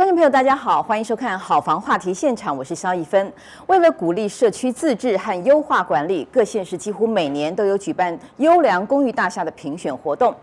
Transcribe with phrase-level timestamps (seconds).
[0.00, 3.30] 观众朋友，大家好，欢迎收看《好房话题现场》，我是萧一芬。
[3.66, 10.34] 为了鼓励社区自治和优化管理，各县市几乎每年都有举办优良公寓大厦的评选活动。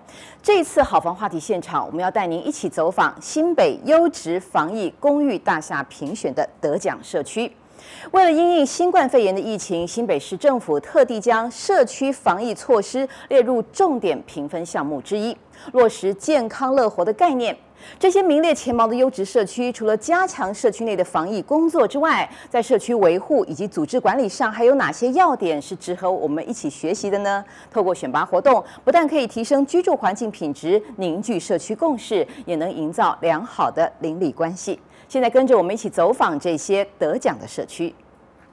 [0.43, 7.51] 这次《好房话题现场》，我们要带您一起走访新北优质防疫公寓大厦评选的得奖社区。
[8.11, 15.35] 为了因应新冠肺炎的疫情，新北市政府特地将社区防疫措施列入重点评分项目之一，
[15.71, 17.57] 落实健康乐活的概念。
[17.99, 27.43] 这些名列前茅的优质社区，除了加强社区内的防疫工作之外，在社区维护以及组织管理上，还有哪些要点是值得我们一起学习的呢？
[27.71, 34.79] 透过选拔活动，不但可以提升居住环境品质，凝聚社区共识，也能营造良好的邻里关系。
[35.07, 37.93] 现在跟着我们一起走访这些得奖的社区。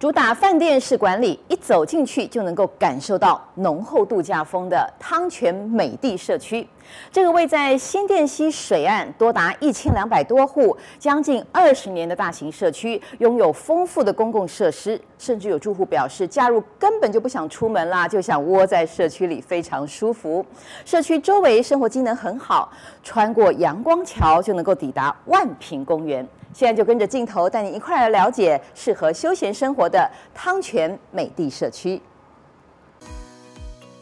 [0.04, 6.68] 主打饭店式管理，一走进去就能够感受到浓厚度假风的汤泉美地社区。
[7.10, 20.44] 这个位在新店溪水岸，多达一千两百多户，将近二十年的大型社区，拥有丰富的公共设施，甚至有住户表示，假如根本就不想出门啦，就想窝在社区里，非常舒服。
[20.84, 22.70] 社区周围生活机能很好，
[23.02, 26.28] 穿过阳光桥就能够抵达万平公园。
[26.54, 32.00] 现在就跟着镜头带你一块来了解适合休闲生活的汤泉美地社区。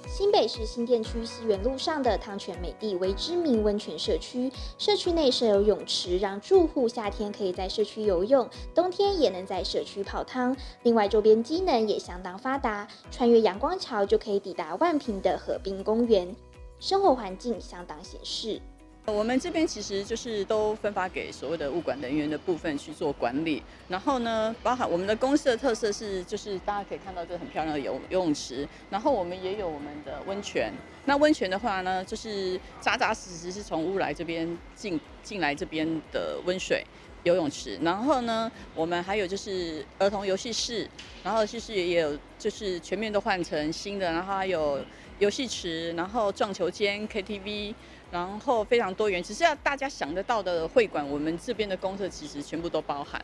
[0.06, 10.54] 新北市新店区西园路上的汤泉美地为知名温泉社区，社区内设有泳池，让住户夏天可以在社区游泳，冬天也能在社区泡汤。
[10.82, 16.36] 另外，周边机能也相当发达，穿越阳光桥就可以抵达万平的河滨公园，
[16.78, 18.60] 生活环境相当闲适。
[19.06, 30.72] 我们这边其实就是都分发给所谓的物管人员的部分去做管理，然后呢，包含我们的公司的特色是，就是大家可以看到这很漂亮的游游泳池，然后我们也有我们的温泉。
[31.06, 36.84] 那温泉的话呢，就是扎扎实实是从乌来这边进进来这边的温水
[37.24, 40.88] 游泳池，然后呢，我们还有就是儿童游戏室，
[41.24, 44.78] 然后游戏室也有就是全面都换成新的，然后还有
[45.18, 47.74] 游戏池，然后撞球间、KTV。
[48.12, 53.18] 然后非常多元，只是要大家想得到的会馆，我们这边的公厕其实全部都包含。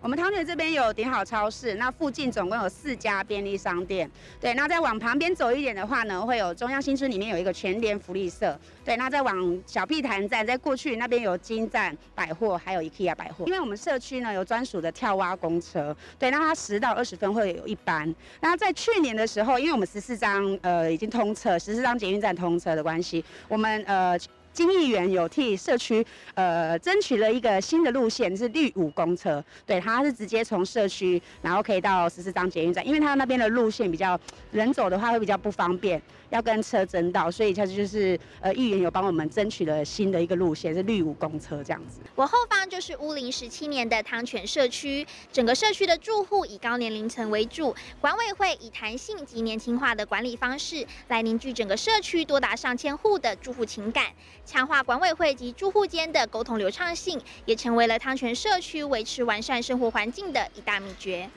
[0.00, 4.08] 我们汤泉这边有顶好超市，那附近总共有四家便利商店。
[4.40, 8.56] 对，那再往旁边走一点的话呢，会有中央新村里面有一个全联福利社。
[8.84, 13.44] 对，那再往小碧潭站再过去，那边有金站百货，还有 IKEA 百货。
[13.46, 18.14] 因为我们社区呢有专属的跳蛙公车，对，那它十到二十分会有一班。
[18.40, 24.16] 那在去年的时候，因为我们十四张呃已经通车，十四张捷运站通车的关系，我们呃。
[24.56, 34.18] 金议员有替社区呃争取了一个新的路线，是绿五公车，对，它是直接从社区，然后可以到十四张捷运站，因为它那边的路线比较
[34.52, 36.00] 人走的话会比较不方便，
[36.30, 42.00] 要跟车争道，所以它就是呃议员有帮我们争取了新的一个路线，是绿五公车这样子。
[42.14, 54.06] 我后方就是乌林十七年的汤泉社区，整个社区的住户以高年龄层为主，管委会以弹性及年轻化的管理方式来凝聚整个社区多达上千户的住户情感。
[54.46, 61.28] 强化管委会及住户间的沟通流畅性，也成为了汤泉社区维持完善生活环境的一大秘诀。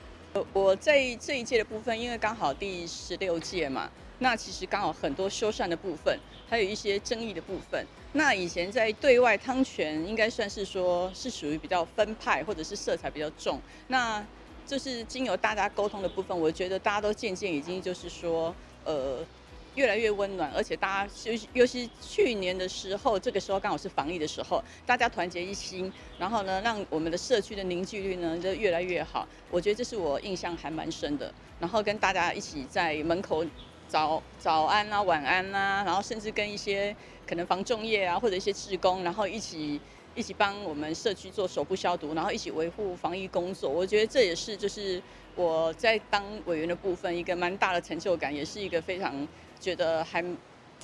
[0.52, 3.90] 我在这一届的部分，因为刚好第十六届嘛，
[4.20, 6.16] 那其实刚好很多修缮的部分，
[6.48, 7.84] 还有一些争议的部分。
[8.12, 13.60] 那以前在对外汤泉，应该算是说是属于比较分派，或者是色彩比较重。
[13.88, 14.24] 那
[14.64, 18.54] 就是经由大家沟通的部分，我觉得大家都渐渐已经就是说，
[18.84, 19.26] 呃。
[19.76, 29.26] 越来越温暖，而且大家尤尤其去年的时候，这个时候刚好是防疫的时候，大家团结一心，然后呢，让我们的社区的凝聚力呢就越来越好。
[29.50, 31.32] 我觉得这是我印象还蛮深的。
[31.60, 33.44] 然后跟大家一起在门口
[33.86, 36.94] 早早安啊、晚安啊，然后甚至跟一些
[37.26, 39.80] 可能防重业啊或者一些职工，然后一起
[40.14, 43.70] 一起帮我们社区做手部消毒，然后一起维护防疫工作。
[43.70, 45.00] 我觉得这也是就是
[45.36, 49.28] 我在当委员的部分一个蛮大的成就感，也是一个非常。
[49.60, 50.24] 觉得还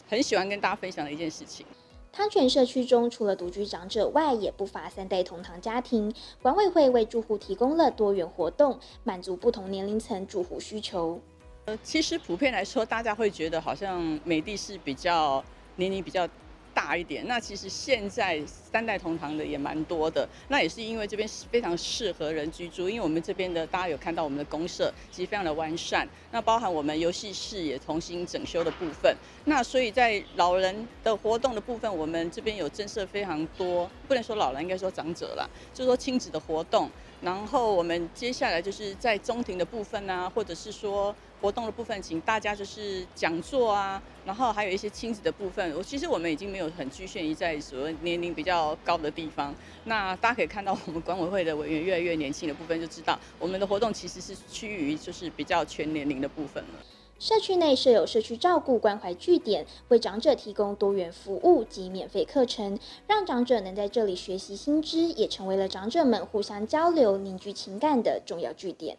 [0.09, 1.67] 很喜欢跟大家分享的一件事情。
[2.13, 6.15] 汤泉社区中，除了独居长者外，也不乏三代同堂家庭。
[6.41, 11.21] 管委会为住户提供了多元活动，满足不同年龄层住户需求。
[11.65, 15.43] 呃，其实普遍来说，大家会觉得好像美的是比较
[15.77, 16.29] 年龄比较。
[16.77, 36.91] 大一点，那其实现在三代同堂的也蛮多的，那也是因为这边是非常适合人居住，因为我们这边的大家有看到我们的公社其实非常的完善，那包含我们游戏室也重新整修的部分，那所以在老人的活动的部分，我们这边有增设非常多，不能说老人，应该说长者啦，就是说亲子的活动，
[37.23, 45.75] 然后我们接下来就是在中庭的部分啊，或者是说活动的部分，请大家就是讲座啊，然后还有一些亲子的部分。
[45.77, 49.55] 我其实我们已经没有很局限于在所谓年龄比较高的地方。
[49.85, 56.71] 那大家可以看到我们管委会的委员越来越年轻的部分，就知道我们的活动其实是趋于就是比较全年龄的部分了。
[57.19, 68.99] 社区内设有社区照顾关怀据点，为长者提供多元服务及免费课程，让长者能在这里学习新知，也成为了长者们互相交流、凝聚情感的重要据点。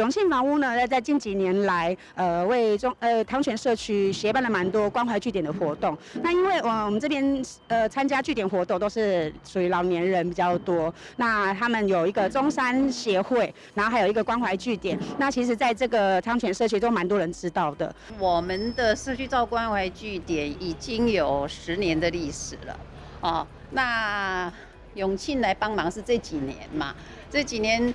[0.00, 5.96] 永庆房屋呢，在近几年来，呃，为中呃汤泉社区协办了蛮多关怀据点的活动。
[6.20, 14.98] 那因为我我们这边呃参加据点活动都是属于老年人比较多，那他们有一个中山协会，然后还有一个关怀据点。
[15.16, 17.94] 那其实在这个汤泉社区都蛮多人知道的。
[18.18, 22.80] 我们的社区照关怀据点已经有十年的历史了，
[23.20, 24.52] 哦，那
[24.94, 26.92] 永庆来帮忙是这几年嘛，
[27.30, 27.94] 这几年。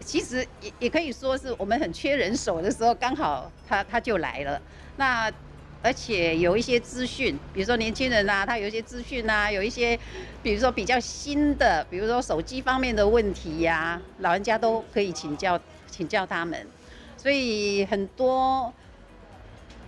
[0.00, 4.60] 其实也也可以说是我们很缺人手的时候，刚好他他就来了。
[4.96, 5.30] 那
[5.82, 9.98] 而且有一些资讯，比如说年轻人啊，他有一些资讯啊，有一些
[10.42, 15.60] 比如说比较新的，比如说手机方面的问题呀、老人家都可以请教
[15.90, 16.66] 请教他们。
[17.16, 18.72] 所以很多。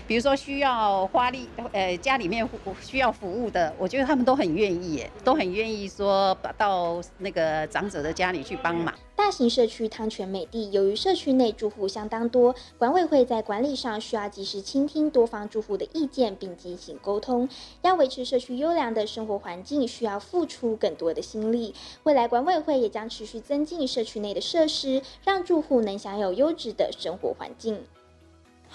[0.07, 2.49] 比如说需要花力，呃，家里面
[2.81, 8.95] 需要服务的，我觉得他们都很愿意，耶，都很愿意说到那个长者的家里去帮忙。
[9.17, 17.49] 大型社区汤泉美地，由于社区内住户相当多，管委会在管理上需要及时倾听多方住户的意见，并进行沟通。
[17.83, 21.75] 要维持社区优良的生活环境，需要付出更多的心力。
[22.05, 27.81] 未来管委会也将持续增进社区内的设施，让住户能享有优质的生活环境。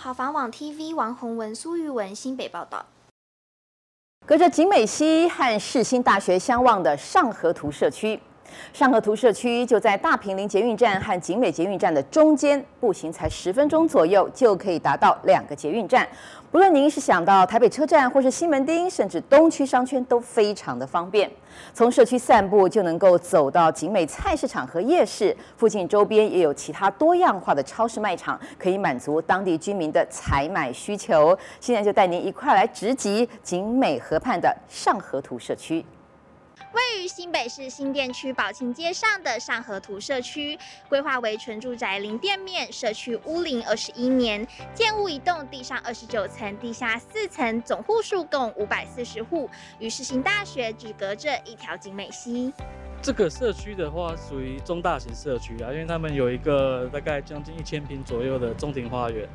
[0.03, 2.83] 好房网 TV 王宏文、苏玉文新北报道。
[4.25, 8.19] 隔着景美溪和世新大学相望的上河图社区，
[8.73, 16.09] 上河图社区就在大平林捷运站和景美捷运站的中间，步行才十分钟左右就可以达到两个捷运站。
[16.51, 21.31] 不论您是想到台北车站，或是西门町，甚至东区商圈，都非常的方便。
[21.73, 31.37] 从社区散步就能够走到景美菜市场和夜市，附近周边也有其他多样化的超市卖场，可以满足当地居民的采买需求。
[31.61, 35.85] 现在就带您一块来直击景美河畔的上河图社区。
[36.73, 40.57] 位于新北市新店区宝庆街上的上河图社区，
[40.87, 52.53] 规划为纯住宅零店面，社区屋龄二十一年，建物一栋，地上二十九层，地下四层，总户数共五百四十户，与世新大学只隔着一条景美溪。
[53.01, 59.27] 这个社区的话，属于中大型社区啊，因为他们有一个大概将近一千坪左右的中庭花园。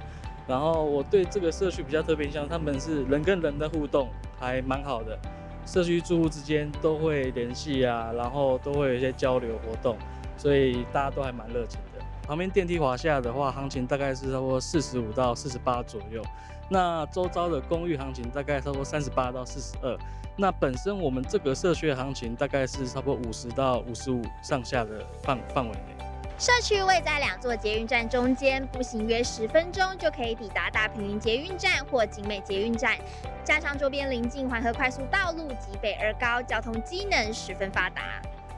[0.49, 5.19] 然后我对这个社区比较特别印象，他们是人跟人的互动还蛮好的。
[5.66, 9.98] 社区住户之间都会联系啊，然后都会有一些交流活动，
[10.38, 12.02] 所以大家都还蛮热情的。
[12.22, 16.22] 旁边电梯华厦的话，行情大概是差不多四十五到四十八左右。
[16.68, 19.96] 那周遭的公寓行情大概差不多三十八到四十二。
[20.36, 25.95] 那本身我们这个社区的行情大概是差不多五十到五十五上下的范范围内。
[26.38, 32.94] 社区位在两座捷运站中间，步行约十分钟就可以抵达大平林捷运站或景美捷运站，
[33.43, 38.03] 加上周边邻近环河快速道路及北二高，交通机能十分发达。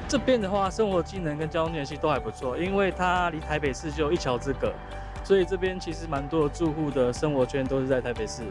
[0.09, 4.73] 这边的话，生活机能跟交通联系都还不错，因为它离台北市就一桥之隔，
[5.23, 8.43] 所以这边其实蛮多的住户的生活圈都是在台北市。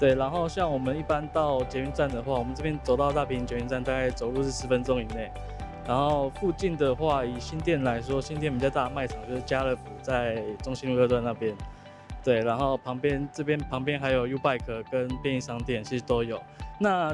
[0.00, 5.30] 对，然后像我们一般到捷运站的话，我们这边走到大平林捷运站大概走路是十分钟以内。
[5.86, 11.54] 然后附近的话，以新店来说，新店比较大的卖场就是家乐福，在中心路二段那边。
[12.24, 16.40] 对，然后旁边这边旁边还有 U Bike 跟便利商店，其实都有。
[16.78, 17.12] 那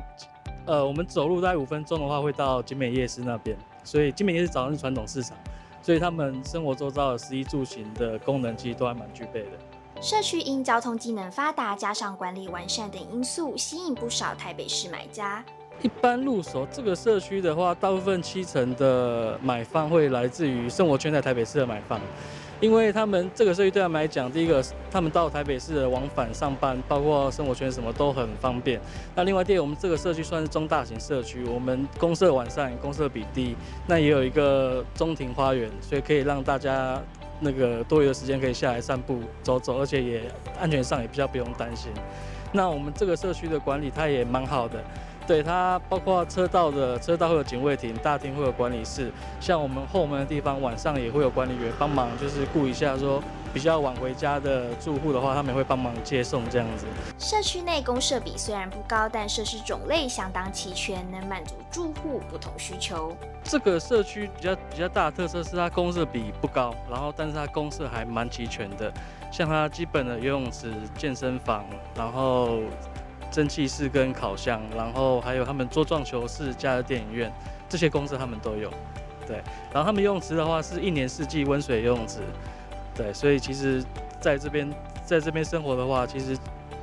[0.66, 3.56] 呃，我们走路大概五分钟的话，会到景美夜市那边。
[3.82, 5.34] 所以景美夜市早上是传统市场，
[5.80, 10.02] 所以他们生活周遭的食衣住行的功能，其实都还蛮具备的。
[10.02, 15.42] 社区因交通机能发达，加上管理完善等因素，吸引不少台北市买家。
[15.80, 22.00] 一般入手这个社区的话，大部分七成的买方会来自于生活圈在台北市的买方，
[22.60, 28.80] 因为他们这个社区对他们来讲，第一个他们到台北市的往返上班，包括生活圈什么都很方便。
[29.14, 33.54] 那另外第二，我们这个社区算是中大型社区，我们公设完善，公设比低，
[33.86, 37.00] 那也有一个中庭花园，所以可以让大家
[37.38, 40.22] 那个多余的时间可以下来散步走走，而且也
[40.60, 41.92] 安全上也比较不用担心。
[42.50, 44.82] 那我们这个社区的管理它也蛮好的。
[45.28, 56.86] 对，它包括车道的车道会有警卫亭，大厅会有管理室，像我们后门的地方晚上也会有管理员帮忙，就是顾一下说比较晚回家的住户的话，他们也会帮忙接送这样子。
[57.18, 63.14] 社区内公设比虽然不高，但设施种类相当齐全，能满足住户不同需求。
[63.44, 68.90] 这个社区比较比较大的特色是它公设比不高，然后但是它公设还蛮齐全的，
[69.30, 72.60] 像它基本的游泳池、健身房，然后
[73.38, 77.32] 蒸汽室跟烤箱，然后还有他们桌撞球室、加的电影院，
[77.68, 78.68] 这些公司他们都有。
[79.28, 79.36] 对，
[79.72, 82.18] 然后他们游泳池的话是一年四季温水游泳池，
[82.96, 83.80] 对，所以其实
[84.20, 84.68] 在这边
[85.04, 86.36] 在这边生活的话，其实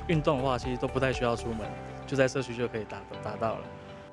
[0.08, 1.68] 运动的话其实都不太需要出门，
[2.08, 3.62] 就在社区就可以达达到了。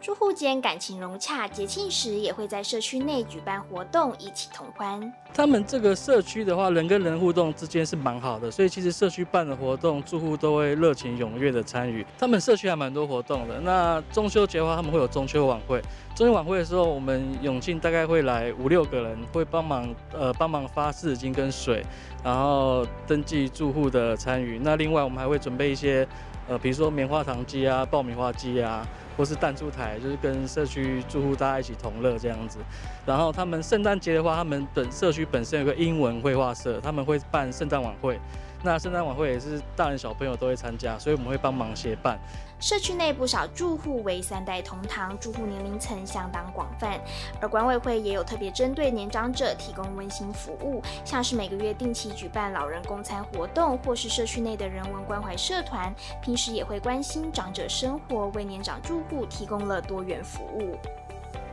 [0.03, 5.13] 住户间感情融洽，节庆时也会在社区内举办活动，一起同欢。
[5.33, 12.05] 他们这个社区的话，人跟人互动之间是蛮好的，所以其实社区办的活动，住户都会热情踊跃的参与。
[12.19, 13.61] 他们社区还蛮多活动的。
[13.61, 15.81] 那中秋节的话，他们会有中秋晚会。
[16.17, 21.81] 中秋晚会的时候，我们永庆大概会来五六个人，会帮忙呃帮忙发湿纸巾跟水，
[22.25, 24.59] 然后登记住户的参与。
[24.65, 26.05] 那另外我们还会准备一些
[26.49, 28.85] 呃，比如说棉花糖机啊、爆米花机啊。
[29.17, 32.59] 或是弹珠台，就是跟社区住户大家一起同乐这样子。
[33.05, 38.19] 然后他们圣诞节的话，他们本社区本身有个英文绘画社，他们会办圣诞晚会。
[38.65, 42.19] 那圣诞晚会也是大人小朋友都会参加，所以我们会帮忙协办。
[42.61, 47.01] 社区内不少住户为三代同堂，住户年龄层相当广泛，
[47.41, 55.93] 而管委会也有特别针对年长者提供温馨服务，像是每个月定期举办老人共餐活动，或是社区内的人文关怀社团，
[56.23, 60.79] 平时也会关心长者生活，为年长住户提供了多元服务。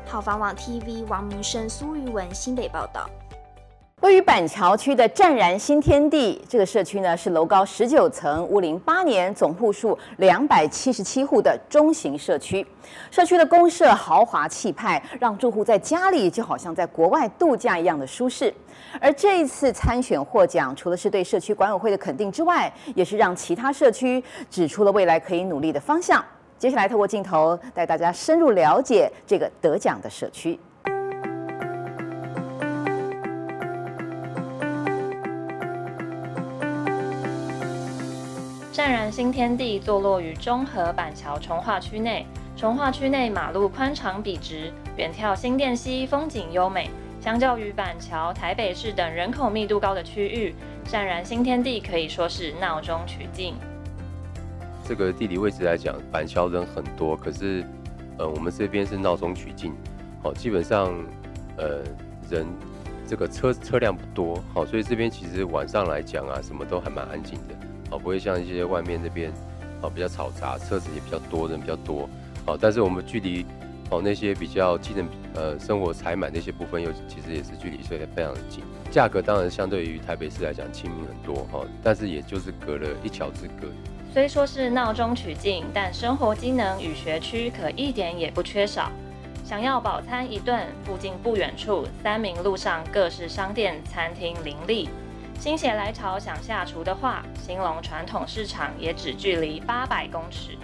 [0.05, 3.09] 好房网 TV 王明胜、苏玉文新北报道。
[4.01, 12.65] 位于板桥区的湛然新天地，这个社区呢是楼高十九层、屋龄八年、总户数两百七十七户的中型社区。
[13.11, 18.53] 社区的公设豪华气派，让住户在家里就好像在国外度假一样的舒适。
[19.01, 26.23] 而这一次参选获奖，除了是对社区管委会的肯定之外，也是让其他社区指出了未来可以努力的方向。
[26.57, 30.57] 接下来透过镜头带大家深入了解这个得奖的社区。
[38.71, 46.89] 湛然新天地坐落于中和板桥重划区内，重划区内马路宽敞笔直，远眺新店溪，风景优美。
[47.19, 50.53] 相较于板桥、台北市等人口密度高的区域，
[50.85, 53.55] 湛然新天地可以说是闹中取静。
[54.87, 57.65] 这个地理位置来讲，板桥人很多，可是，
[58.19, 59.73] 呃，我们这边是闹中取静，
[60.21, 60.93] 好，基本上，
[61.57, 61.83] 呃，
[62.29, 62.45] 人
[63.05, 67.68] 这个车车辆不多，好，所以这边其实晚上来讲啊，什么都还蛮安静的。
[67.91, 69.31] 哦，不会像一些外面那边，
[69.81, 72.09] 哦，比较嘈杂，车子也比较多，人比较多，
[72.45, 73.45] 哦，但是我们距离，
[73.89, 83.67] 哦，那些比较机能，呃，生活采买那些部分又其实也是距离所以非常的近，价格当然相对于台北市来讲亲民很多，哈，但是也就是隔了一桥之隔。
[84.11, 88.91] 虽说是闹中取静，但生活机能与学区可一点也不缺少。
[89.45, 94.89] 想要饱餐一顿，附近不远处三民路上各式商店、餐厅林立。
[95.39, 100.57] 心血来潮想下厨的话，兴隆传统市场也只距离八百公尺。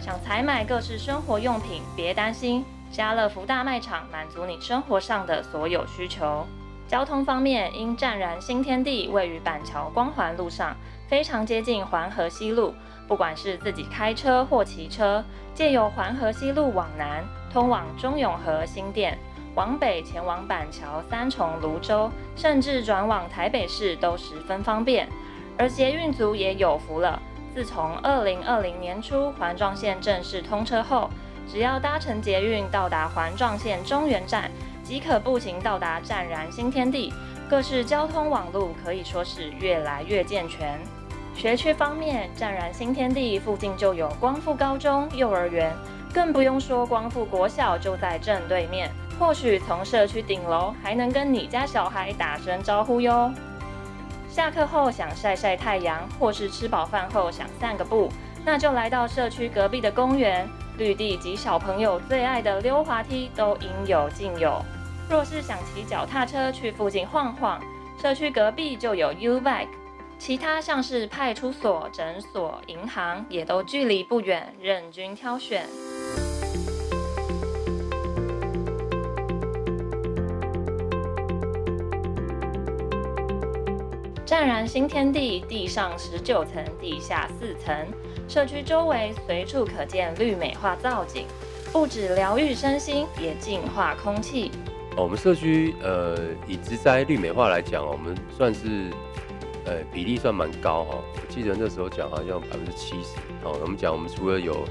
[0.00, 6.46] 想采买各式生活用品，别担心，家乐福大卖场满足你生活上的所有需求。
[6.86, 10.76] 交通方面，因湛然新天地位于板桥光环路上，
[11.08, 12.72] 非常接近环河西路，
[13.08, 19.18] 不管是自己开车或骑车，借由环河西路往南，通往中永和新店。
[19.54, 25.08] 往北前往板桥、三重、芦洲，甚至转往台北市都十分方便。
[25.56, 27.20] 而捷运族也有福了，
[27.54, 31.08] 自从二零二零年初环状线正式通车后，
[31.48, 34.50] 只要搭乘捷运到达环状线中原站，
[34.82, 37.12] 即可步行到达湛然新天地。
[37.48, 40.80] 各式交通网路可以说是越来越健全。
[41.36, 45.72] 学区方面，湛然新天地附近就有光复高中、幼儿园，
[46.12, 48.90] 更不用说光复国小就在正对面。
[49.18, 53.32] 或许从社区顶楼还能跟你家小孩打声招呼哟。
[54.28, 58.10] 下课后想晒晒太阳，或是吃饱饭后想散个步，
[58.44, 64.60] 那就来到社区隔壁的公园，绿地及小朋友最爱的溜滑梯都应有尽有。
[65.08, 67.60] 若是想骑脚踏车去附近晃晃，
[68.00, 69.68] 社区隔壁就有 U-Bike，
[70.18, 75.64] 其他像是派出所、诊所、银行也都距离不远，任君挑选。
[84.34, 87.72] 湛然新天地地上十九层，地下四层，
[88.26, 91.24] 社区周围随处可见绿美化造景，
[91.72, 94.50] 不止疗愈身心，也净化空气。
[94.96, 98.90] 我们社区呃，以植栽绿美化来讲，我们算是
[99.66, 100.96] 呃比例算蛮高哈。
[101.14, 103.16] 我记得那时候讲好像百分之七十。
[103.44, 104.64] 哦，我们讲我们除了有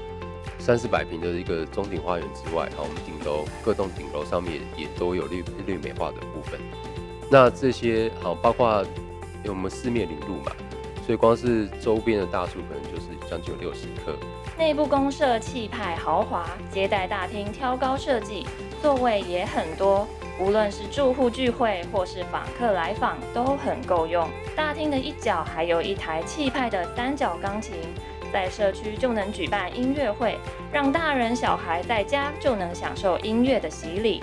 [0.58, 6.60] 三四百平的一个中庭花园之外，好，我们顶楼各栋顶楼上面也都有绿绿美化的部分。
[7.30, 8.84] 那这些好，包括
[9.44, 10.52] 因为我们四面临路嘛，
[11.04, 14.16] 所以光是周边的大树可能就是将近有六十棵。
[14.56, 18.46] 内部公社气派豪华，接待大厅挑高设计，
[18.80, 20.08] 座位也很多，
[20.40, 24.26] 无论是住户聚会或是访客来访都很够用。
[24.56, 27.74] 大厅的一角还有一台气派的三角钢琴，
[28.32, 30.38] 在社区就能举办音乐会，
[30.72, 34.22] 让大人小孩在家就能享受音乐的洗礼。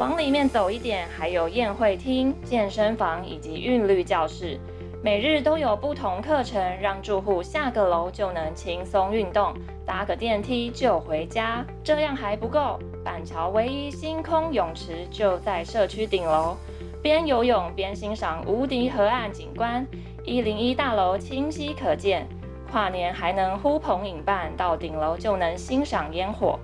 [0.00, 4.58] 往里面走一点，还有宴会厅、健身房以及韵律教室。
[5.04, 9.52] 每日都有不同课程，让住户下个楼就能轻松运动，
[9.84, 11.62] 搭个电梯就回家。
[11.84, 16.56] 这样还不够，板桥唯一星空泳池就在社区顶楼，
[17.02, 19.86] 边游泳边欣赏无敌河岸景观，
[20.24, 22.26] 一零一大楼清晰可见。
[22.72, 26.58] 跨年还能呼朋引伴到顶楼就能欣赏烟火。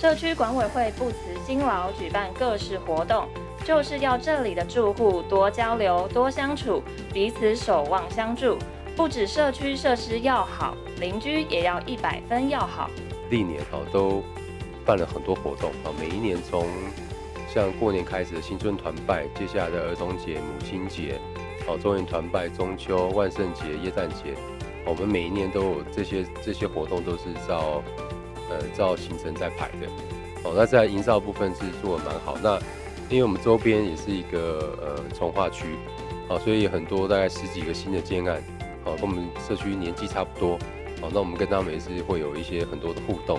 [0.00, 3.26] 社区管委会不辞辛劳举办各式活动，
[3.64, 6.80] 就是要这里的住户多交流、多相处，
[7.12, 8.56] 彼此守望相助。
[8.94, 12.88] 不止社区设施要好，邻居也要一百分要好。
[13.28, 14.22] 历年哈都
[14.86, 16.64] 办了很多活动啊，每一年从
[17.52, 21.20] 像过年开始的新春团拜，接下来的儿童节、母亲节，
[21.66, 24.36] 哦，中元团拜、中秋、万圣节、耶诞节，
[24.86, 27.82] 我们每一年都有这些这些活动，都是照。
[28.50, 29.86] 呃，照行程在排的，
[30.44, 32.36] 哦，那在营造部分是做的蛮好。
[32.42, 32.58] 那
[33.10, 35.64] 因为我们周边也是一个呃从化区，
[36.28, 38.42] 哦，所以很多大概十几个新的建案，
[38.84, 40.54] 哦，跟我们社区年纪差不多，
[41.02, 43.38] 哦，那我们跟他们也是会有一些很多的互动。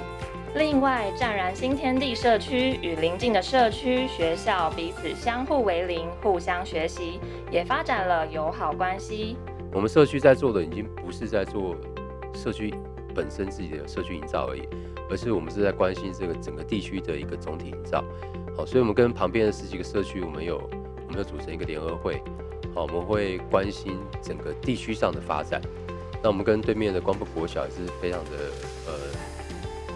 [0.55, 7.19] 另外，湛然新天地社区与邻近的社区、学校彼此相互为邻，互相学习，
[7.51, 9.37] 也发展了友好关系。
[9.71, 11.75] 我们社区在做的已经不是在做
[12.33, 12.73] 社区
[13.13, 14.67] 本身自己的社区营造而已。
[15.09, 18.03] 而是我们是在关心这个整个地区的一个总体营造，
[18.55, 20.57] 好，所以我们跟旁边的十几个社区，我们有
[21.07, 22.21] 我们有组成一个联合会，
[22.75, 25.61] 好，我们会关心整个地区上的发展。
[26.21, 28.31] 那我们跟对面的光复国小也是非常的
[28.85, 28.93] 呃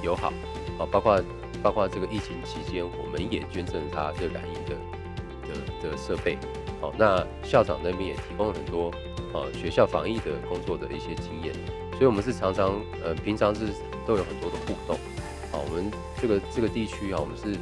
[0.01, 0.31] 友好，
[0.77, 1.21] 好，包括
[1.61, 4.75] 包括这个疫情期间，我们也捐赠他这个染疫的
[5.47, 6.37] 的的设备，
[6.79, 8.89] 好，那校长那边也提供了很多
[9.33, 11.53] 呃学校防疫的工作的一些经验，
[11.93, 13.67] 所以我们是常常呃平常是。
[14.05, 14.99] 都有很多的互动，
[15.49, 15.89] 好，我们
[16.21, 17.57] 这个这个地区啊，我们是，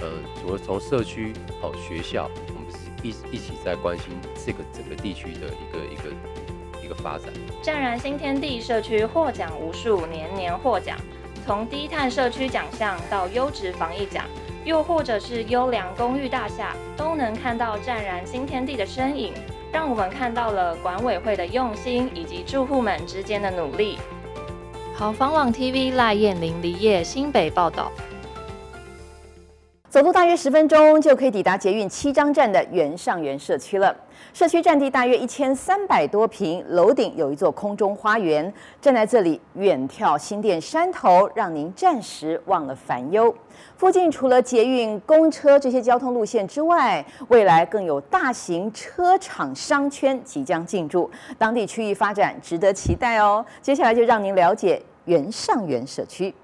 [0.00, 0.08] 呃，
[0.40, 7.30] 除了从社区好学校，我们是一一起在关心这个整个地区的一个一个一个发展。
[7.62, 10.96] 湛然新天地社区获奖无数，年年获奖，
[11.44, 14.24] 从低碳社区奖项到优质防疫奖，
[14.64, 19.34] 又或者是优良公寓大厦，都能看到湛然新天地的身影，
[19.74, 23.98] 让我们看到了管委会的用心以及住户们之间的努力。
[24.94, 27.90] 好房网 TV 赖燕玲、黎叶新北报道。
[29.94, 33.96] 走路大约十分钟就可以抵达捷运七张站的原上原社区了。
[34.32, 38.52] 社区占地大约一千三百多平，楼顶有一座空中花园。
[38.80, 43.32] 站在这里远眺新店山头，让您暂时忘了烦忧。
[43.76, 53.46] 附近除了捷运、公车这些交通路线之外，未来更有大型车厂商圈即将进驻，当地区域发展值得期待哦。
[53.62, 56.34] 接下来就让您了解原上原社区。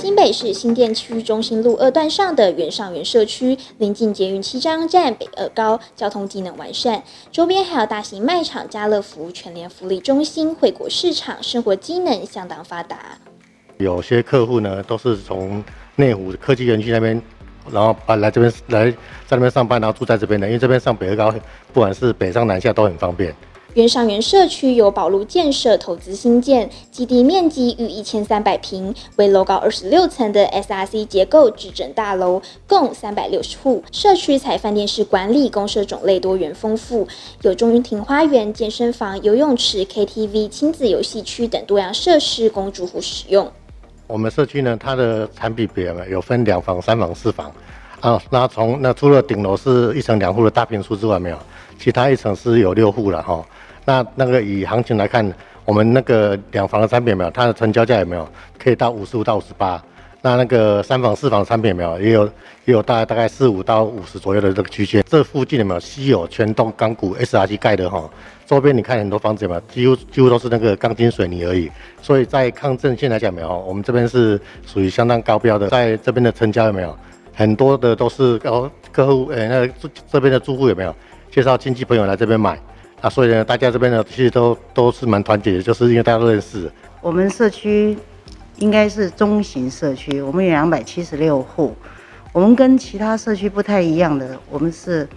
[0.00, 12.96] 新北市新店区中心路二段上的原上原社区，临近捷运七张站、北二高，交通机能完善，周边还有大型卖场、家乐福、全联福利中心、惠国市场，生活机能相当发达。
[13.76, 15.62] 有些客户呢，都是从
[15.96, 17.20] 内湖科技园区那边，
[17.70, 18.96] 然后啊来这边来在
[19.32, 21.30] 那边上班，然后住在这边的，因为这边上北二高，
[21.74, 23.34] 不管是北上南下都很方便。
[23.74, 33.80] 原上原社区由宝路建设投资兴建，基地面积逾一千三百平，为楼高二十六层的 SRC 结构制程大楼，共三百六十户。
[33.92, 37.06] 社区采饭店式管理，公设种类多元丰富，
[37.42, 43.48] 有中庭花园、健身房、游泳池、KTV、亲子游戏区等多样设施供住户使用。
[44.08, 47.52] 我们社区呢，它的产品别嘛，有分两房、三房、四房
[48.00, 48.20] 啊。
[48.30, 51.38] 那从那除了顶楼是一层两户的大平数之外，没有，
[51.78, 53.46] 其他一层是有六户了哈。
[53.90, 55.28] 那那个以行情来看，
[55.64, 59.82] 我们那个两房的产品有没有，它的成交价有没有可以到五十五到五十八？
[60.22, 62.00] 那那个三房四房的产品有没有？
[62.00, 62.24] 也有
[62.66, 65.02] 也有大概大概四五到五十左右的这个区间。
[65.08, 68.08] 这附近有没有稀有全栋钢骨 SRC 盖的哈？
[68.46, 69.60] 周边你看很多房子有没有？
[69.62, 71.68] 几乎几乎都是那个钢筋水泥而已。
[72.00, 73.58] 所以在抗震线来讲没有？
[73.66, 75.68] 我们这边是属于相当高标的。
[75.68, 76.96] 在这边的成交有没有？
[77.34, 80.94] 很多的都是哦客户，诶，那这这边的住户有没有
[81.32, 82.56] 介绍亲戚朋友来这边买？
[83.00, 86.70] 啊，所以呢，大家这边呢其实都都是蛮团结的，就是因为大家都认识。
[87.00, 87.96] 我们社区。
[88.56, 91.74] 应该是中型社区，我们有两百七十六户。
[92.30, 95.08] 我们跟其他社区不太一样的，我们是，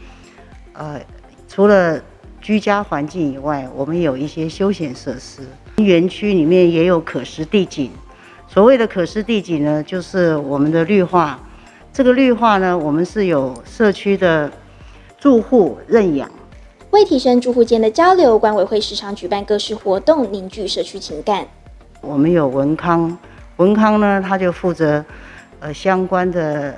[0.71, 0.97] 呃，
[1.45, 2.01] 除了
[2.39, 5.41] 居家环境以外，我们有一些休闲设施。
[5.75, 7.91] 园区里面也有可食地景。
[8.47, 11.37] 所谓的可食地景呢，就是我们的绿化。
[11.91, 14.49] 这个绿化呢，我们是有社区的
[15.19, 16.31] 住户认养。
[16.93, 21.43] 为提升住户间的交流，管委会时常举办各式活动，凝聚社区情感。
[22.01, 23.17] 我们有文康。
[23.57, 25.03] 文康呢，他就负责，
[25.59, 26.75] 呃，相关的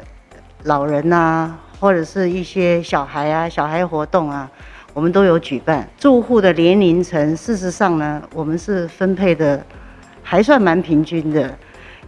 [0.64, 4.50] 老人呐、啊，或者是一些小孩啊，小孩活动啊，
[4.94, 5.86] 我们都有举办。
[5.98, 9.62] 住户的年龄层，事实上呢，我们是分配的
[10.24, 11.54] 还算蛮平均的，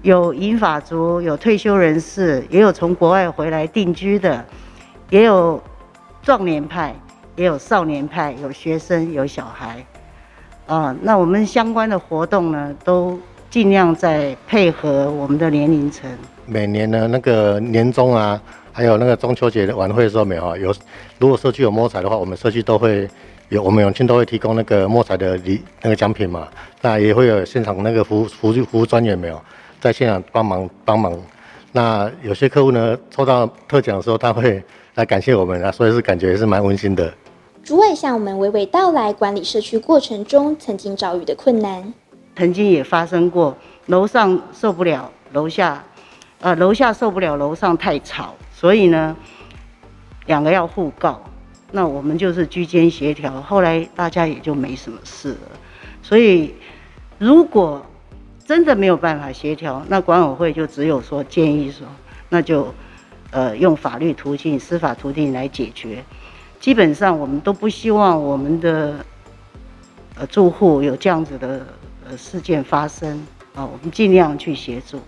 [0.02, 4.46] 有银发族，有退休人士，也有从国外回来定居的，
[5.10, 5.62] 也有
[6.22, 6.96] 壮年派，
[7.38, 9.86] 也有少年派，有学生，有小孩，
[10.66, 13.18] 啊，那我们相关的活动呢，都。
[13.50, 16.08] 尽量在配合我们的年龄层。
[16.46, 18.40] 每年呢那个年终啊，
[18.74, 20.76] 还有那个中秋节的晚会的时候，没有有，
[21.18, 23.10] 如果社区有摸彩的话，我们社区都会
[23.48, 26.50] 有，我们永庆都会提供那个摸彩的礼那个奖品嘛。
[26.82, 29.42] 那也会有现场那个服服务服务专员没有
[29.80, 31.18] 在现场帮忙帮忙。
[31.72, 34.62] 那有些客户呢，抽到特奖的时候，他会
[34.96, 37.12] 来感谢我们啊，所以是感觉也是蛮温馨的。
[37.68, 41.94] 主委向我们娓娓道来管理社区过程中曾经遭遇的困难。
[42.34, 45.84] 曾经也发生过，楼上受不了，楼下，
[46.40, 49.14] 呃，楼下受不了，楼上太吵，所以呢，
[50.28, 51.22] 两个要互告，
[51.74, 55.40] 那我们就是居间协调，后来大家也就没什么事了。
[56.02, 56.56] 所以，
[57.18, 57.86] 如果
[58.46, 61.86] 真的没有办法协调，那管委会就只有说建议说，
[62.30, 62.74] 那就，
[63.32, 66.02] 呃，用法律途径、司法途径来解决。
[66.60, 68.96] 基本上，我们都不希望我们的，
[70.16, 71.66] 呃，住户有这样子的
[72.10, 72.18] 呃。
[72.18, 75.00] 事件发生啊，我们尽量去协助。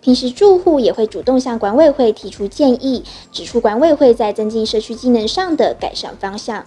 [0.00, 6.64] 平时住户也会主动向管委会提出建议，指出管委会在增进社区机能上的改善方向。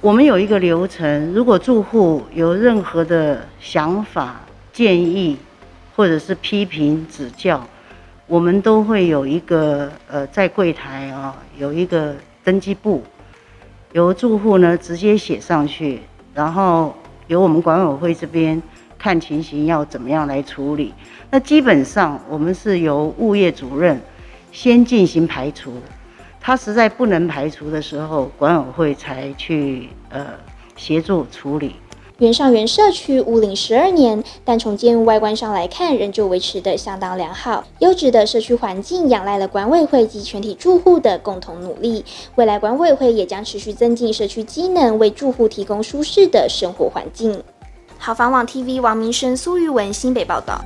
[0.00, 4.40] 我们有一个流程，如果住户有任何的想法、
[4.72, 5.36] 建议，
[5.96, 7.66] 或者是批评指教，
[8.26, 13.02] 我们都会有一个呃，在柜台啊有一个登记簿，
[13.92, 16.00] 由住户呢直接写上去，
[16.34, 16.94] 然后
[17.26, 18.62] 由我们管委会这边。
[19.02, 20.92] 看情形要怎么样来处理，
[21.30, 23.98] 那基本上我们是由物业主任
[24.52, 25.72] 先进行排除，
[26.38, 30.26] 他实在不能排除的时候，管委会才去呃
[30.76, 31.76] 协助处理。
[32.20, 37.64] 原上元社区屋龄十二年，但从建物外观上来看，仍旧维持得相当良好。
[37.78, 42.04] 优质的社区环境仰赖了管委会及全体住户的共同努力。
[42.34, 47.42] 未来管委会也将持续增进社区机能，为住户提供舒适的生活环境。
[47.96, 50.62] 好房网 TV 王明生、苏玉文新北报道。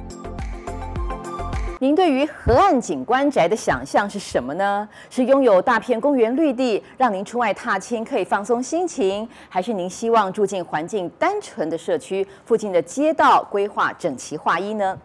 [1.84, 4.88] 您对于河岸景观宅的想象是什么呢？
[5.10, 14.98] 是拥有大片公园绿地，让您出外踏青可以放松心情，还是您希望住进环境单纯的社区，附近的街道规划整齐划一呢？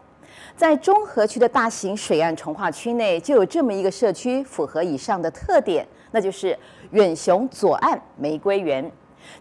[0.55, 6.57] 在中和区的大型水岸重划区内，就有这么一个社区，符合以上的特点，那就是
[6.91, 8.89] 远雄左岸玫瑰园。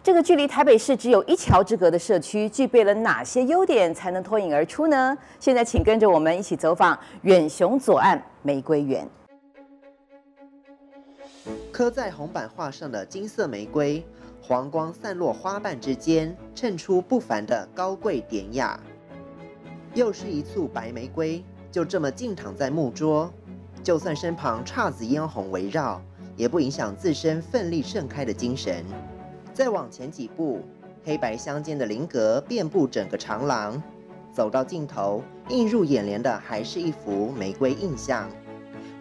[0.01, 5.17] 这个距离台北市只有一桥之隔的社区，具备了哪些优点才能脱颖而出呢？
[5.39, 9.07] 现在，请跟着我们一起走访远雄左岸玫瑰园。
[11.71, 14.05] 刻在红板画上的金色玫瑰，
[14.41, 18.79] 黄光散落花瓣之间，衬出不凡的高贵典雅。
[19.93, 23.31] 又是一簇白玫瑰，就这么静躺在木桌，
[23.83, 26.01] 就算身旁姹紫嫣红围绕，
[26.35, 28.83] 也不影响自身奋力盛开的精神。
[29.59, 30.61] 再往前几步，
[31.03, 33.83] 黑白相间的菱格遍布整个长廊。
[34.31, 38.29] 走到尽头，映入眼帘的还是一幅玫瑰印象。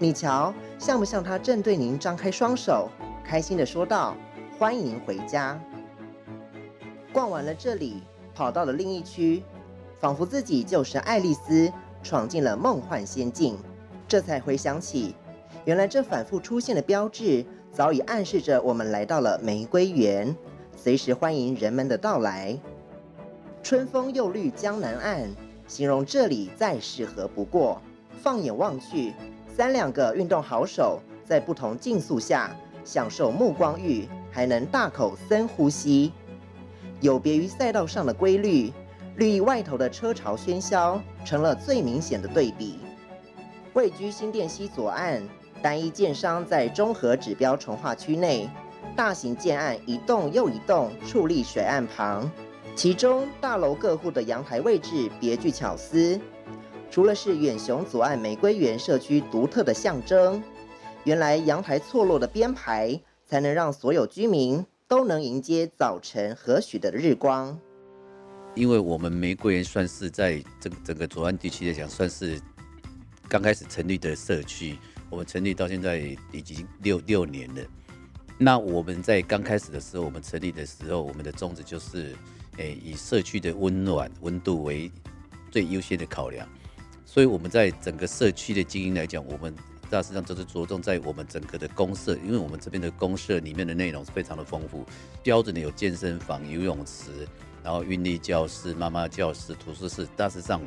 [0.00, 2.90] 你瞧，像不像他正对您张开双手，
[3.22, 4.16] 开心地说道
[4.58, 5.56] ：“欢迎回家。”
[7.14, 8.02] 逛完了这里，
[8.34, 9.44] 跑到了另一区，
[10.00, 13.56] 仿佛自己就是爱丽丝，闯进了梦幻仙境。
[14.08, 15.14] 这才回想起，
[15.64, 20.34] 原来这反复出现的标志，早已暗示着我们来到了玫瑰园。
[20.80, 22.56] 随时欢迎人们的到来。
[23.64, 25.28] 春风又绿江南岸，
[25.66, 27.82] 形容这里再适合不过。
[28.22, 29.12] 放眼望去，
[29.52, 36.12] 三两个运动好手在不同竞速下享受目光浴，还能大口深呼吸。
[37.00, 38.72] 有别于赛道上的规律，
[39.16, 42.78] 绿意外头的车潮喧嚣成了最明显的对比。
[43.74, 45.20] 位居新店溪左岸，
[45.60, 48.48] 单一建商在综合指标重划区内，
[48.98, 52.28] 大型建案一栋又一栋矗立水岸旁，
[52.74, 56.20] 其中大楼各户的阳台位置别具巧思。
[56.90, 60.42] 除了是远雄左岸玫瑰园社区独特的象征，
[61.04, 67.56] 原来阳台错落的编排，才能让所有居民都能迎接早晨和煦的日光。
[68.56, 72.40] 因为我们玫瑰园算是在整整个左岸地区来讲，算是。
[73.28, 74.76] 刚开始成立的社区，
[75.08, 77.60] 我们成立到现在已经六六年了。
[78.40, 82.14] 那我们在刚开始的时候，我们成立的时候，我们的宗旨就是，
[82.58, 84.88] 诶，以社区的温暖温度为
[85.50, 86.48] 最优先的考量。
[87.04, 89.52] 所以我们在整个社区的经营来讲，我们
[89.90, 94.86] 大致上都是着重在我们整个的公社，因为我们这边的公社里面的内容是非常的丰富，
[95.22, 97.26] 标准的有健身房、游泳池，
[97.64, 100.60] 然后运力教室、妈妈教室、图书室，大致上。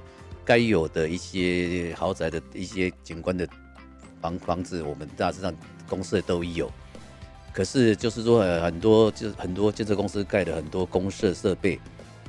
[0.43, 3.47] 该有的一些豪宅的一些景观的
[4.19, 5.55] 房房子，我们大致上
[5.87, 6.69] 公社都有。
[7.53, 11.79] 可是就是说，很多就是很多建设公司盖的很多公设设备，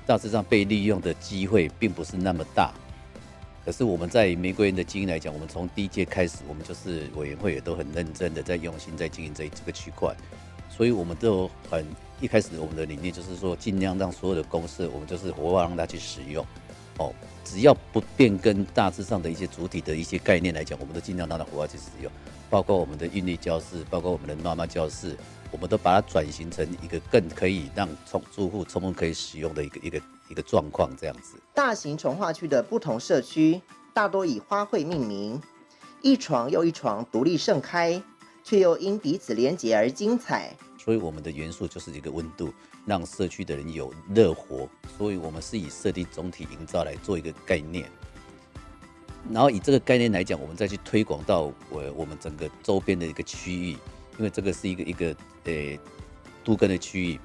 [0.07, 2.73] 大致上被利用的机会并不是那么大。
[3.65, 10.13] 可是我们在玫瑰园的经营来讲，我们从第一届开始，我们就是委员会也都很认真的在用心在经营这这个区块，
[10.69, 11.87] 所以我们都很
[12.21, 16.45] 一开始我们的理念就是说，尽量让所有的公设，我们就是活化让它去使用。
[16.99, 22.11] 哦，只要不变更大致上的一些主体的一些概念来讲，我们都尽量让它活化去使用，
[22.53, 25.17] 包括我们的韵律教室，包括我们的妈妈教室，
[25.51, 31.41] 我们都把它转型成一个更可以让从住户充分可以使用的一个一个一个状况这样子。
[31.55, 33.59] 大型从化区的不同社区
[33.95, 35.41] 大多以花卉命名，
[36.03, 38.03] 一床又一床独立盛开，
[38.45, 40.55] 却又因彼此连结而精彩。
[40.79, 42.53] 所以我们的元素就是一个温度，
[42.85, 44.69] 让社区的人有热活。
[44.99, 47.91] 所以我们是以设定总体营造来做一个概念，
[49.31, 53.71] 然后以这个概念来讲，我们再去推广到我我们整个周边的一个区域，
[54.19, 55.79] 因为这个是一个一个呃
[56.45, 57.21] 都更的区域，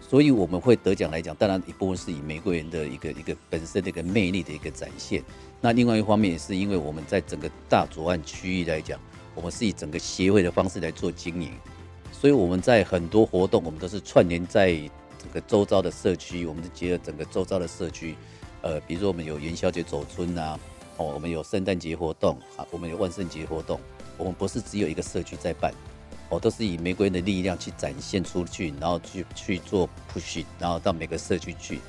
[0.00, 5.24] 所以我们会得奖来讲，当然一部分是以玫瑰园的一个一个本身的一个魅力的一个展现。
[5.60, 9.00] 那另外一方面也是因为我们在整个大左岸区域来讲，
[9.34, 11.50] 我们是以整个协会的方式来做经营。
[12.12, 14.74] 所以我们在很多活动，我们都是串联在
[15.18, 18.16] 整个周遭的社区，我们是结合整个周遭的社区，
[18.60, 20.58] 呃，比如说我们有元宵节走村呐，
[20.98, 23.80] 哦，我们有圣诞节活动啊，我们有万圣节活动，
[24.16, 25.72] 我们不是只有一个社区在办，
[26.28, 31.80] 哦，都是以玫瑰的力量去展现出去，然后去去做 push，然后到每个社区去。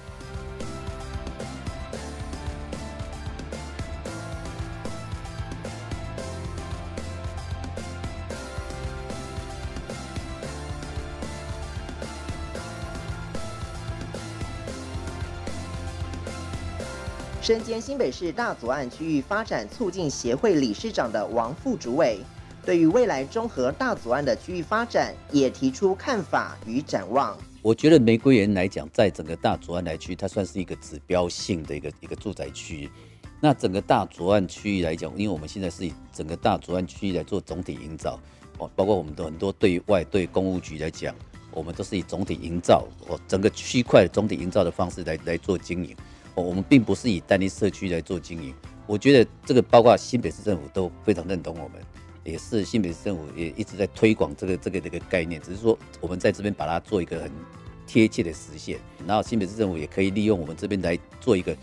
[17.49, 22.19] 身兼新北市大左岸区域发展促进协会理事长的王副主委，
[22.63, 27.35] 对于未来中和大左岸的区域发展也提出看法与展望。
[27.63, 32.87] 我觉得玫瑰园来讲，在整个大左岸来区，它算是一个指标性的一个一个住宅区。
[33.41, 38.19] 那整个大左岸区域来讲，因为我们现在是以整个大左岸区域来做总体营造，
[38.59, 41.15] 哦，包括我们的很多对外对公务局来讲，
[41.49, 45.97] 我们都是以总体营造，哦，整个区块总体营造的方式来来做经营。
[46.41, 48.53] 我们并不是以单一社区来做经营，
[48.87, 51.81] 我觉得这个包括新北市政府都非常认同我们，
[52.23, 57.31] 也是新北市政府也一直在推广这个这个这个概念，只是说我们在这边把它做一个很
[57.87, 61.55] 贴切的实现，然后新北市政府也可以利用我们这边来做一个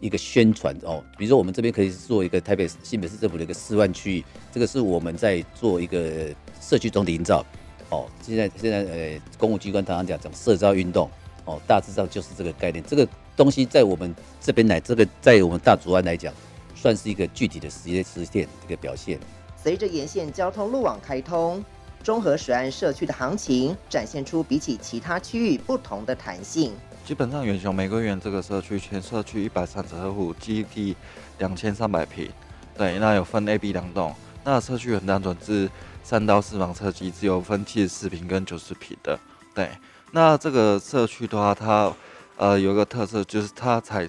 [0.00, 7.44] 一个宣传哦，比如说我们这边可以做一个台北新北市政府的一个示范区域，这个是我们在做一个社区总体营造
[7.90, 11.10] 哦，现在现在呃公务机关常常讲讲社造运动
[11.44, 13.08] 哦，大致上就是这个概念，这个。
[13.36, 16.32] 东西在我们这边来，这个在我们大竹湾来讲，
[16.74, 19.18] 算是一个具体的实验实现一个表现。
[19.56, 21.64] 随着沿线交通路网开通，
[22.02, 26.72] 中和水岸社区的行情展现出比起其他区域不同的弹性。
[27.06, 30.94] 基本上，远雄玫瑰园这个社区，全社区一百三十二户，基地
[31.38, 32.28] 两千三百平。
[32.76, 34.14] 对，那有分 A、B 两栋。
[34.44, 35.70] 那社区很单纯，是
[36.02, 39.18] 三到四房车机，只有分七十四平跟九十平的。
[39.54, 39.70] 对，
[40.10, 41.92] 那这个社区的话，它。
[42.36, 44.08] 呃，有一个特色就是它采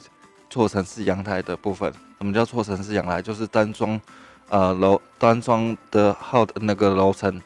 [0.49, 1.91] 错层式阳台的部分。
[2.19, 3.21] 什么叫错层式阳台？
[3.21, 3.99] 就是单双，
[4.49, 7.41] 呃楼单双的号的那个楼层，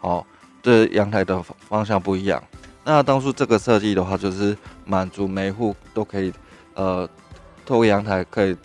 [0.00, 0.24] 哦，
[0.62, 2.42] 这阳台的方向不一样。
[2.84, 6.32] 那当初这个设计的话，就是满足每户都可以，
[6.74, 7.08] 呃，
[7.66, 8.56] 透过阳台可以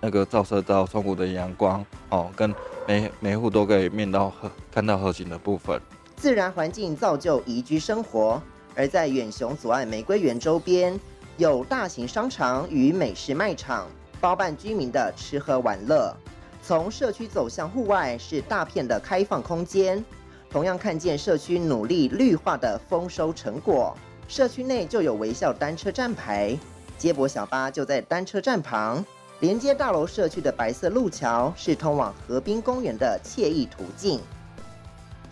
[0.00, 2.52] 那个照射到窗户的阳光，哦，跟
[2.86, 5.80] 每每户都可以面到河看到河景的部分。
[6.16, 8.42] 自然环境造就宜居生活，
[8.74, 10.98] 而在远雄左岸玫瑰园周边，
[11.38, 13.88] 有大型商场与美食卖场，
[14.20, 16.14] 包办居民的吃喝玩乐。
[16.62, 20.04] 从社区走向户外，是大片的开放空间，
[20.50, 23.96] 同样看见社区努力绿化的丰收成果。
[24.28, 26.56] 社区内就有微笑单车站牌，
[26.98, 29.04] 接驳小巴就在单车站旁。
[29.40, 34.20] 连接大楼社区的白色路桥是通往河滨公园的惬意途径。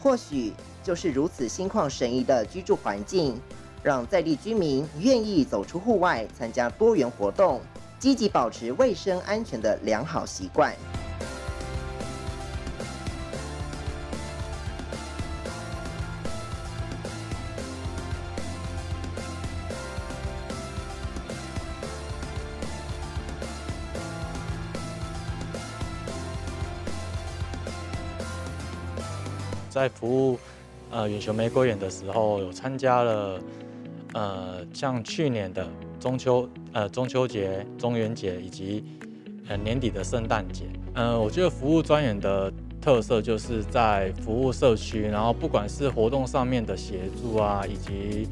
[0.03, 3.39] 或许就是如此心旷神怡的居住环境，
[3.83, 7.61] 让在地居民愿意走出户外参加多元活动，
[7.99, 10.75] 积极保持卫生安全的良好习惯。
[29.71, 30.39] 在服务
[30.91, 33.41] 呃远雄玫瑰园的时候，有参加了
[34.15, 35.67] 呃像去年的
[35.99, 38.85] 中秋呃中秋节、中元节以及
[39.49, 40.65] 呃年底的圣诞节。
[40.95, 48.27] 嗯、呃，我觉得服务专员的特色就是在服务社区，然后不管是活动上面的协助啊，以及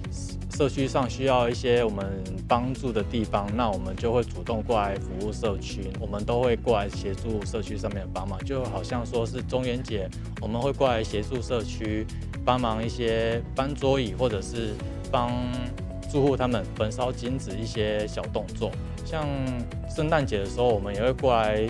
[0.51, 2.05] 社区上需要一些我们
[2.49, 10.09] 帮助的地方，那我们就会主动过来服务社区，我们都会过来协助社区上面帮忙，就好像说是中元节，
[10.41, 12.05] 我们会过来协助社区
[12.45, 14.71] 帮忙一些搬桌椅，或者是
[15.11, 15.33] 帮
[16.11, 18.71] 住户他们焚烧金子一些小动作。
[19.05, 19.27] 像
[19.88, 21.68] 圣诞节的时候，我们也会过来。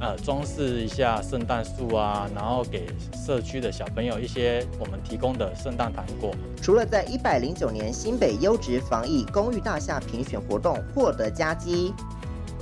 [0.00, 6.34] 呃，装饰一下圣诞树啊，然后给社区的小朋友一些我们提供的圣诞糖果。
[6.60, 11.94] 除了在一百零九年新北优质防疫公寓大厦评选活动获得佳绩，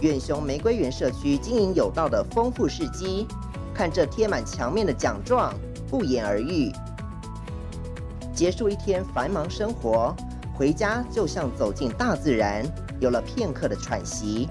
[0.03, 3.27] 远雄玫瑰园社区经营有道的丰富事迹，
[3.73, 5.55] 看这贴满墙面的奖状，
[5.89, 6.71] 不言而喻。
[8.35, 10.15] 结束一天繁忙生活，
[10.55, 12.65] 回家就像走进大自然，
[12.99, 14.49] 有了片刻的喘息。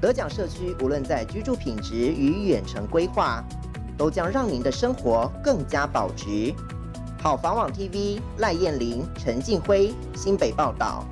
[0.00, 3.44] 得奖社区无论在居住品质与远程规划，
[3.96, 6.54] 都将让您的生活更加保值。
[7.20, 11.04] 好房网 TV 赖燕玲、陈静辉新北报道。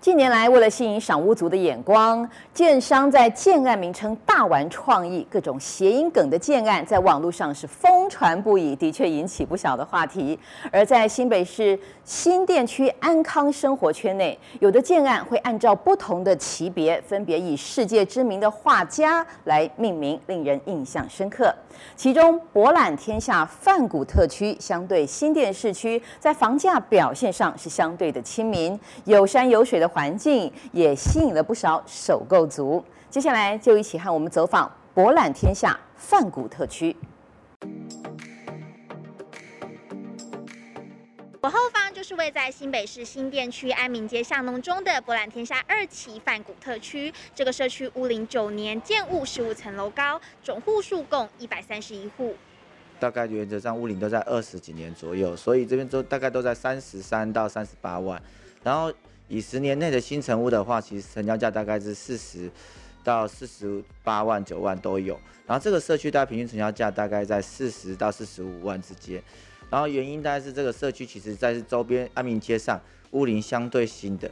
[0.00, 10.38] 近年来，为了吸引赏屋族的眼光，建商在建案名称大玩创意，各种谐音梗的建案在网络上是疯传不已，的确引起不小的话题。
[10.70, 21.52] 而在新北市新店区安康生活圈内，有的建案会按照不同的级别，分别以世界知名的画家来命名，令人印象深刻。
[21.96, 32.84] 其中，博览天下梵谷特区相对新店市区，在房价表现上是相对的亲民，有山有水的环境，也吸引了不少首购族。
[33.10, 36.96] 接下来就一起和我们走访博览天下泛谷特区。
[41.40, 47.12] 我后方就是位在新北市新店区安民街巷弄中的博览天下二期泛谷特区。
[47.34, 52.34] 这个社区屋龄九年，建物十五层楼高，总户数共一百三十一户。
[52.98, 58.20] 大概原则上屋龄都在二十几年左右，所以这边都大概都在三十三到三十八万。
[58.62, 58.90] 然后
[59.34, 62.48] 以十年内的新成屋的话，其实成交价大概是四十
[63.02, 65.18] 到四十八万九万都有。
[65.44, 69.20] 然后这个社区大概平均成交价大概在四十到四十五万之间。
[69.68, 74.30] 然后原因大概是这个社区其实在周边安民街上屋龄相对新的，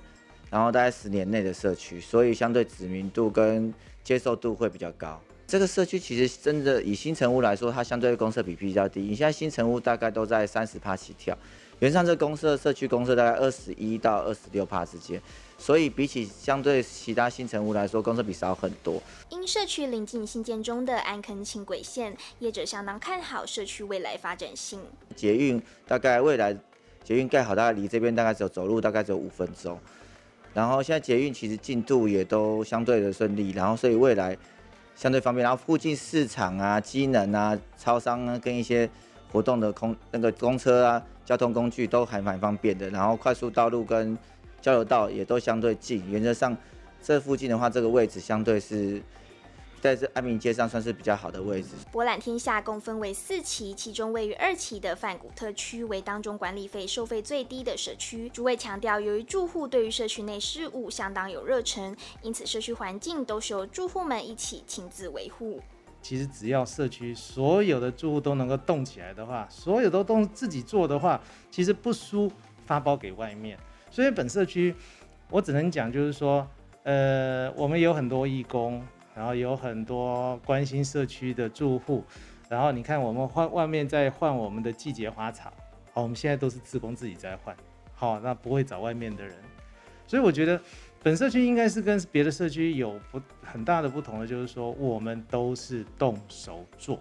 [0.48, 5.20] 然后大概十年内的社区，所以相对知名度跟接受度会比较高。
[5.48, 9.00] 这个社区其实真的以新成屋来说，它相对公设比比较低。
[9.00, 11.36] 你现在新成屋大概都在三十趴起跳，
[11.82, 15.20] 原上这公社社区公社大概二十一到二十六帕之间。
[15.58, 19.02] 所以比起相对其他新城屋来说，公社比少很多。
[19.30, 24.78] 因社区临近新建中的安坑轻轨线，业者相当看好社区未来发展性。
[25.16, 26.56] 捷运大概未来
[27.02, 29.76] 捷运盖好，大概离这边大概只有走路大概只有五分钟。
[30.54, 34.38] 然后现在捷运其实进度也都相对的顺利，然后所以未来
[34.94, 35.42] 相对方便。
[35.42, 38.88] 然后附近市场啊、机能啊、超商啊，跟一些
[39.32, 42.90] 活动的空那个公车啊、交通工具都还蛮方便的。
[42.90, 44.16] 然后快速道路跟
[44.60, 46.56] 交流道也都相对近，原则上
[47.02, 49.02] 这附近的话，这个位置相对是
[49.80, 51.70] 在这安民街上算是比较好的位置。
[51.90, 58.28] 博览天下共分为四期，其中位于二期的范谷特区为当中管理费收费最低的社区。
[58.28, 65.60] 诸位强调，由于住户对于社区内事务相当有热忱，因此社区环境都是由住户们一起亲自维护。
[66.02, 71.18] 其实只要社区所有的住户都能够动起来的话，所有都动自己做的话，
[71.50, 72.30] 其实不输
[72.66, 73.56] 发包给外面。
[73.88, 74.74] 所以本社区，
[75.30, 76.46] 我只能讲就是说，
[76.82, 78.82] 呃，我们有很多义工，
[79.14, 82.02] 然后有很多关心社区的住户，
[82.48, 85.52] 然后你看我们换外面在换我们的季节花草，
[85.92, 87.56] 好，我们现在都是自工自己在换，
[87.94, 89.36] 好，那不会找外面的人，
[90.06, 90.60] 所以我觉得
[91.02, 97.00] 本社区应该是跟别的社区有不很大的不同的，就是说我们都是动手做。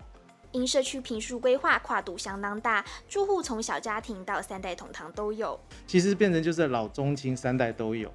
[0.51, 5.57] 因社区平数规划跨度相当大，住户从小家庭到三代同堂都有。
[5.85, 8.11] 其实变成就是老中青三代都有。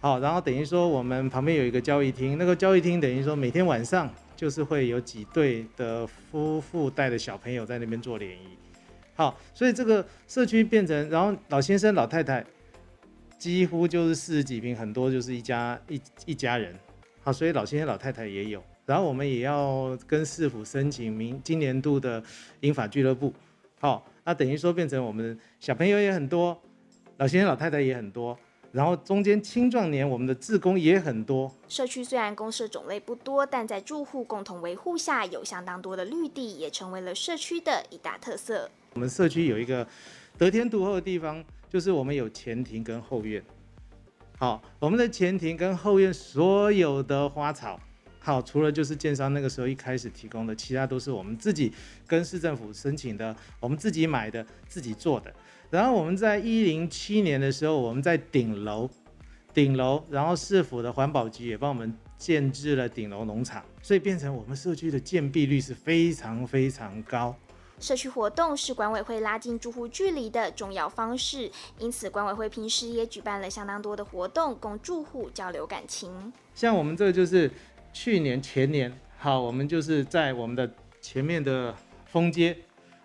[0.00, 8.58] 好，然后等于说我们旁边有一个交易厅，那个交易厅等于说每天晚上就是会有几对的夫妇带着小朋友在那边做联谊。
[9.14, 12.44] 好，所以这个社区变成，然后老先生老太太
[13.42, 16.72] 几乎就是四十几平，很多就是一家一一家人。
[17.24, 18.62] 好，所以老先生老太太也有。
[18.86, 22.22] 然后我们也要跟市府申请明今年度的
[22.60, 23.34] 英法俱乐部，
[23.80, 26.56] 好，那等于说变成我们小朋友也很多，
[27.16, 28.38] 老先生老太太也很多，
[28.70, 31.52] 然后中间青壮年我们的志工也很多。
[31.66, 38.70] 社区虽然公社种类不多，但在住户共同维护下，有相当多的绿地，也成为了社区的一大特色。
[38.94, 39.84] 我们社区有一个
[40.38, 43.42] 得天独厚的地方，就是我们有前庭跟后院。
[44.36, 47.80] 好，我们的前庭跟后院所有的花草。
[48.18, 51.72] 好，除了就是建商那个时候一开始提供的，其他都是我们自己
[52.06, 55.32] 跟市政府申请的，我们自己买的，自己做的。
[55.70, 58.90] 然后我们在一零七年的时候，我们在顶楼，
[59.54, 67.34] 顶楼，然后市府的环保局也帮我们建置了顶楼农场，所以变成我们社区的建蔽率是非常非常高。
[67.82, 76.32] 社区活动是管委会拉近住户距离的重要方式，因此管委会平时也举办了相当多的活动，供住户交流感情。
[76.54, 77.50] 像我们这个就是。
[77.94, 80.66] 去年前年，好，我们就是在我们的
[81.02, 81.76] 前面的
[82.06, 82.56] 封街，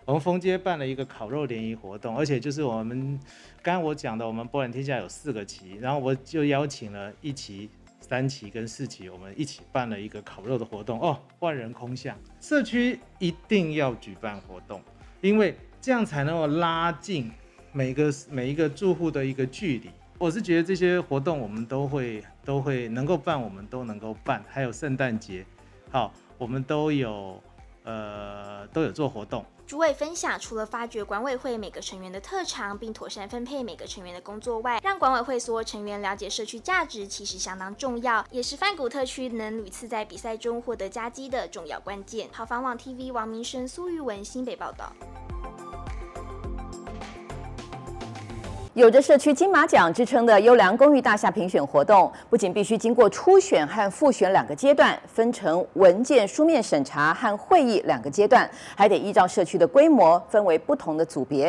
[0.06, 3.20] 我们封街办了一个烤肉联谊活动，而且就是我们
[3.62, 7.70] 刚刚我讲的，我们博览天下有四个旗，然后我就邀请了一旗、
[8.10, 12.18] 三期跟四期，我们一起办了一个烤肉的活动哦，万人空巷。
[12.40, 14.82] 社区一定要举办活动，
[15.22, 17.32] 因为这样才能够拉近
[17.74, 19.90] 每个每一个住户的一个距离。
[20.18, 24.44] 我是觉得这些活动我们都会都会能够办，我们都能够办。
[24.48, 25.46] 还有圣诞节，
[25.92, 27.42] 好，我们都有
[27.88, 29.46] 呃都有做活动。
[29.66, 42.30] 主委分享，除了发掘管委会每个成员的特长，并妥善分配每个成员的工作外，让管委会所有成员了解社区价值，其实相当重要，也是范谷特区能屡次在比赛中获得佳绩的重要关键。
[42.32, 44.94] 好房网 TV 王明生、苏玉文新北报道。
[48.78, 61.46] 有着社区金马奖之称的优良公寓大厦评选活动，不仅必须经过初选和复选两个阶段，分成文件书面审查和会议两个阶段，还得依照社区的规模分为不同的组别。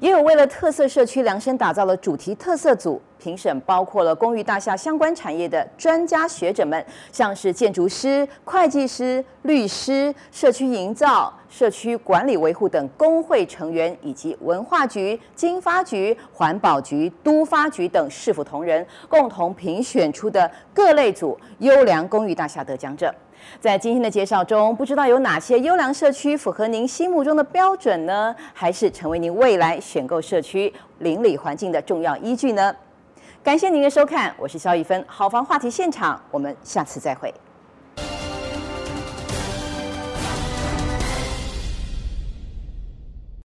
[0.00, 3.02] 也有为了特色社区量身打造了主题特色组。
[3.18, 23.14] 评审包括了公寓大厦相关产业的专家学者们，像是建筑师、会计师、律师、社区营造、社区管理维护等工会成员，以及文化局、经发局、环保局、都发局等市府同仁共同评选出的各类组优良公寓大厦得奖者。
[23.60, 28.34] 在今天的介绍中，不知道有哪些优良社区符合您心目中的标准呢？
[28.52, 32.74] 还是成为您未来选购社区邻里环境的重要依据呢？
[33.48, 35.02] 感谢您的收看，我是肖一芬。
[35.08, 37.32] 好房话题现场，我们下次再会。